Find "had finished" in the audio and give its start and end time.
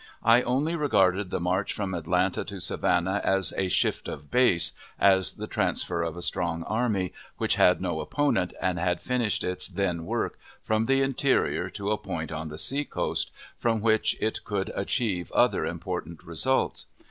8.79-9.43